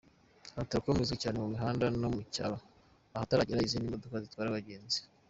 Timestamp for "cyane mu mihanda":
1.23-1.81